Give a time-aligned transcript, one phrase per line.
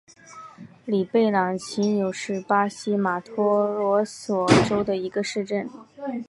[0.83, 5.69] 里贝朗齐纽是巴西马托格罗索州的一个市镇。